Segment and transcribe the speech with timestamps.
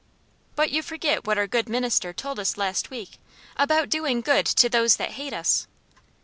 [0.55, 3.19] "But you forget what our good minister told us last week,
[3.55, 5.67] about doing good to those that hate us."